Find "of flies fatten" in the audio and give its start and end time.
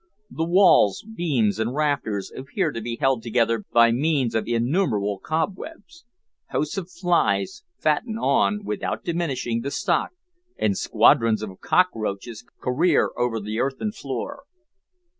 6.79-8.17